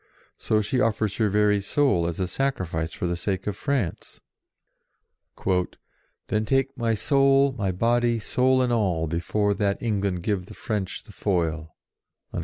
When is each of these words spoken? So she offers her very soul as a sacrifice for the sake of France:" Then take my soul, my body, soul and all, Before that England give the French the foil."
So 0.39 0.61
she 0.61 0.79
offers 0.81 1.17
her 1.17 1.29
very 1.29 1.61
soul 1.61 2.07
as 2.07 2.19
a 2.19 2.27
sacrifice 2.27 2.91
for 2.91 3.05
the 3.05 3.15
sake 3.15 3.45
of 3.45 3.55
France:" 3.55 4.19
Then 6.27 6.43
take 6.43 6.75
my 6.75 6.95
soul, 6.95 7.51
my 7.51 7.71
body, 7.71 8.17
soul 8.17 8.63
and 8.63 8.73
all, 8.73 9.05
Before 9.05 9.53
that 9.53 9.79
England 9.79 10.23
give 10.23 10.47
the 10.47 10.55
French 10.55 11.03
the 11.03 11.11
foil." 11.11 11.75